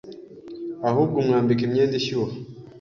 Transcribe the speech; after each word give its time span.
ahubwo 0.89 1.15
umwambika 1.21 1.61
imyenda 1.67 1.95
ishyuha 2.01 2.33